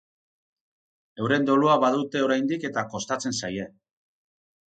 Euren 1.23 1.45
dolua 1.49 1.75
badute 1.83 2.23
oraindik 2.29 2.67
eta 2.71 2.85
kostatzen 2.95 3.39
zaie. 3.43 3.69